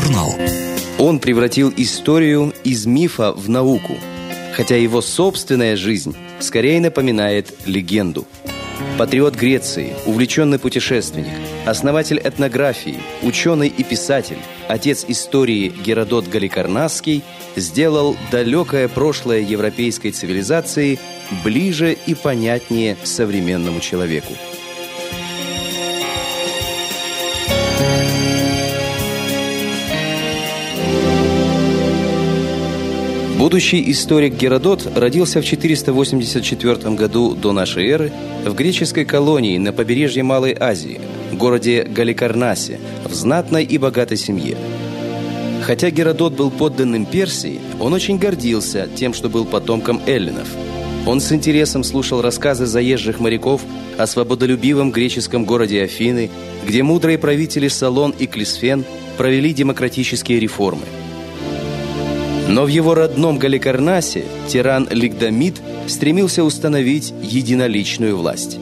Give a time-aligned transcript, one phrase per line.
[0.00, 0.32] журнал.
[0.98, 3.94] Он превратил историю из мифа в науку,
[4.54, 8.26] хотя его собственная жизнь скорее напоминает легенду.
[8.96, 11.32] Патриот Греции, увлеченный путешественник,
[11.66, 17.24] основатель этнографии, ученый и писатель, отец истории Геродот Галикарнасский
[17.56, 20.98] сделал далекое прошлое европейской цивилизации
[21.42, 24.32] ближе и понятнее современному человеку.
[33.48, 38.12] Будущий историк Геродот родился в 484 году до нашей эры
[38.44, 41.00] в греческой колонии на побережье Малой Азии,
[41.32, 44.58] городе Галикарнасе, в знатной и богатой семье.
[45.62, 50.48] Хотя Геродот был подданным Персии, он очень гордился тем, что был потомком эллинов.
[51.06, 53.62] Он с интересом слушал рассказы заезжих моряков
[53.96, 56.28] о свободолюбивом греческом городе Афины,
[56.66, 58.84] где мудрые правители Салон и Клисфен
[59.16, 60.84] провели демократические реформы–
[62.48, 68.58] но в его родном Галикарнасе тиран Лигдамид стремился установить единоличную власть.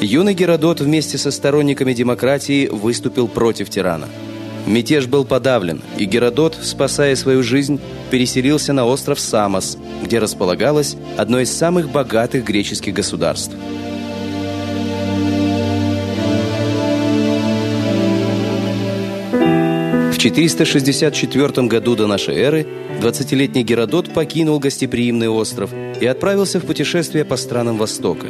[0.00, 4.08] Юный Геродот вместе со сторонниками демократии выступил против тирана.
[4.66, 7.80] Мятеж был подавлен, и Геродот, спасая свою жизнь,
[8.10, 13.52] переселился на остров Самос, где располагалось одно из самых богатых греческих государств–
[20.24, 22.66] 464 году до нашей эры
[23.02, 28.28] 20-летний Геродот покинул гостеприимный остров и отправился в путешествие по странам Востока.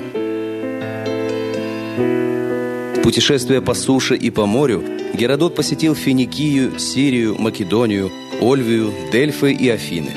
[3.04, 4.82] Путешествуя по суше и по морю,
[5.14, 10.10] Геродот посетил Финикию, Сирию, Македонию, Ольвию, Дельфы и Афины.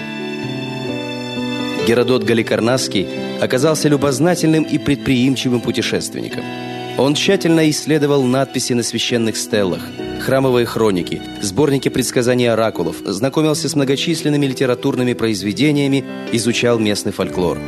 [1.87, 3.07] Геродот Галикарнасский
[3.39, 6.43] оказался любознательным и предприимчивым путешественником.
[6.97, 9.81] Он тщательно исследовал надписи на священных стеллах–
[10.19, 17.59] храмовые хроники, сборники предсказаний оракулов, знакомился с многочисленными литературными произведениями, изучал местный фольклор.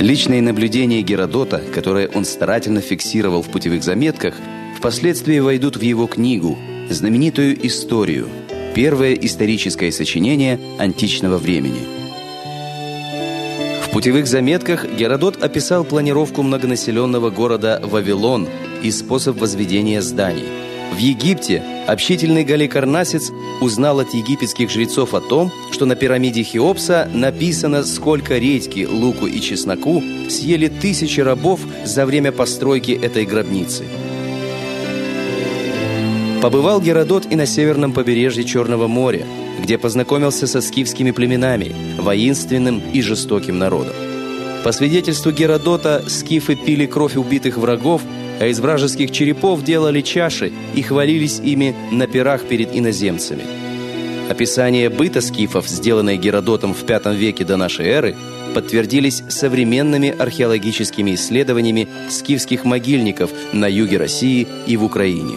[0.00, 4.34] Личные наблюдения Геродота, которые он старательно фиксировал в путевых заметках,
[4.76, 6.58] впоследствии войдут в его книгу,
[6.88, 8.28] знаменитую «Историю»,
[8.74, 11.99] первое историческое сочинение античного времени.
[13.90, 18.48] В путевых заметках Геродот описал планировку многонаселенного города Вавилон–
[18.82, 20.46] и способ возведения зданий.
[20.92, 23.30] В Египте общительный галикарнасец
[23.60, 29.40] узнал от египетских жрецов о том, что на пирамиде Хеопса написано, сколько редьки, луку и
[29.40, 33.84] чесноку съели тысячи рабов за время постройки этой гробницы.
[36.42, 39.26] Побывал Геродот и на северном побережье Черного моря,
[39.62, 43.94] где познакомился со скифскими племенами, воинственным и жестоким народом.
[44.64, 48.02] По свидетельству Геродота, скифы пили кровь убитых врагов
[48.40, 53.44] а из вражеских черепов делали чаши и хвалились ими на пирах перед иноземцами.
[54.30, 58.16] Описание быта скифов, сделанное Геродотом в V веке до нашей эры,
[58.54, 65.34] подтвердились современными археологическими исследованиями скифских могильников на юге России и в Украине.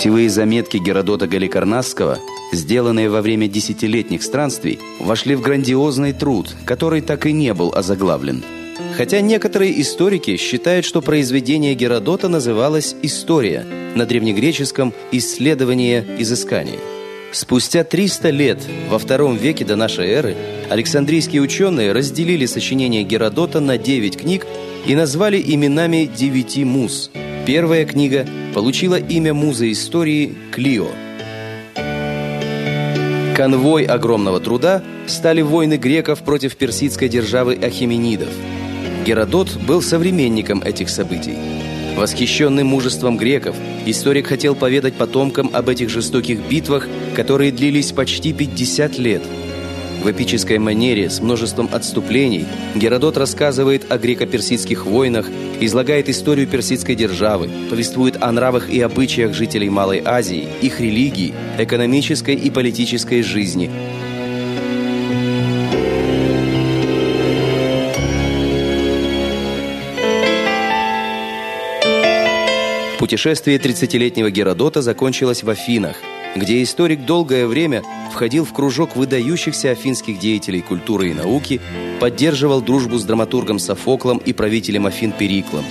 [0.00, 2.20] Путевые заметки Геродота Галикарнасского,
[2.54, 8.42] сделанные во время десятилетних странствий, вошли в грандиозный труд, который так и не был озаглавлен–
[8.96, 16.78] Хотя некоторые историки считают, что произведение Геродота называлось «История», на древнегреческом «Исследование изыскания».
[17.32, 20.34] Спустя 300 лет, во втором веке до нашей эры,
[20.70, 24.46] Александрийские ученые разделили сочинение Геродота на 9 книг
[24.86, 27.10] и назвали именами девяти муз.
[27.46, 30.88] Первая книга получила имя музы истории Клио.
[33.36, 38.28] Конвой огромного труда стали войны греков против персидской державы Ахименидов–
[39.04, 41.34] Геродот был современником этих событий.
[41.96, 43.56] Восхищенный мужеством греков,
[43.86, 46.86] историк хотел поведать потомкам об этих жестоких битвах,
[47.16, 49.22] которые длились почти 50 лет.
[50.02, 55.26] В эпической манере с множеством отступлений Геродот рассказывает о греко-персидских войнах,
[55.60, 62.34] излагает историю персидской державы, повествует о нравах и обычаях жителей Малой Азии, их религии, экономической
[62.34, 63.70] и политической жизни–
[73.00, 75.96] Путешествие 30-летнего Геродота закончилось в Афинах,
[76.36, 77.82] где историк долгое время
[78.12, 81.60] входил в кружок выдающихся афинских деятелей культуры и науки,
[82.00, 85.64] поддерживал дружбу с драматургом Софоклом и правителем Афин Периклом.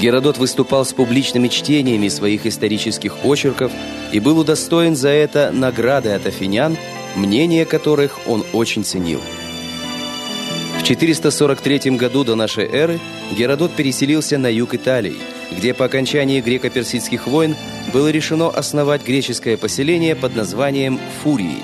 [0.00, 3.72] Геродот выступал с публичными чтениями своих исторических очерков
[4.12, 6.76] и был удостоен за это награды от афинян,
[7.16, 9.20] мнение которых он очень ценил.
[10.88, 12.98] 443 году до нашей эры
[13.36, 15.18] Геродот переселился на юг Италии,
[15.50, 17.56] где по окончании греко-персидских войн
[17.92, 21.62] было решено основать греческое поселение под названием Фурии.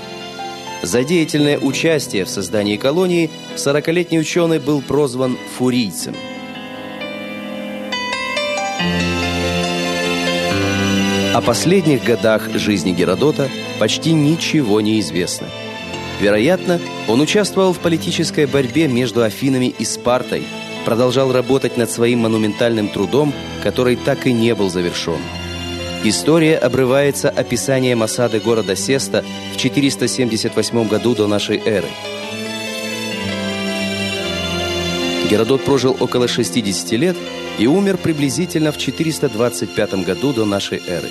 [0.83, 6.15] За деятельное участие в создании колонии 40-летний ученый был прозван фурийцем.
[11.33, 13.49] О последних годах жизни Геродота
[13.79, 15.47] почти ничего не известно–
[16.21, 20.45] Вероятно, он участвовал в политической борьбе между Афинами и Спартой,
[20.85, 23.33] продолжал работать над своим монументальным трудом,
[23.63, 25.19] который так и не был завершен.
[26.05, 29.25] История обрывается описанием осады города Сеста
[29.55, 31.89] в 478 году до нашей эры.
[35.31, 37.17] Геродот прожил около 60 лет
[37.59, 41.09] и умер приблизительно в 425 году до нашей эры.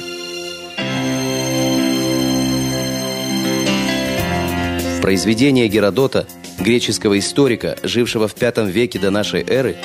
[5.04, 6.26] Произведение Геродота,
[6.58, 9.76] греческого историка, жившего в V веке до нашей эры,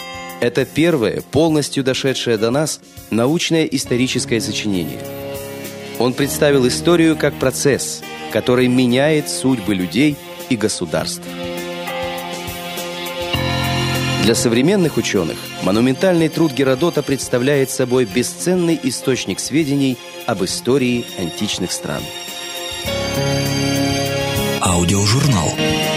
[0.41, 2.79] это первое, полностью дошедшее до нас,
[3.11, 5.01] научное историческое сочинение.
[5.99, 8.01] Он представил историю как процесс,
[8.31, 10.17] который меняет судьбы людей
[10.51, 11.27] и государств.
[14.23, 22.05] Для современных ученых монументальный труд Геродота представляет собой бесценный источник сведений об истории античных стран.
[24.69, 25.88] Аудиожурнал.